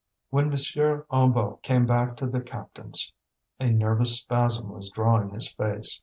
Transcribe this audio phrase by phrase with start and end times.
[0.31, 0.51] When M.
[0.53, 3.13] Hennebeau came back to the captains
[3.59, 5.99] a nervous spasm was drawing his face.